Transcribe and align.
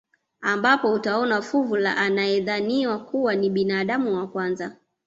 Ambapo 0.41 0.93
utaona 0.93 1.41
fuvu 1.41 1.75
la 1.77 1.97
anayedhaniwa 1.97 2.99
kuwa 2.99 3.35
ni 3.35 3.49
binadamu 3.49 4.15
wa 4.17 4.27
kwanza 4.27 4.75